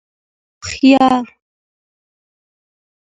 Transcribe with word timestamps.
ويهاره 0.65 1.25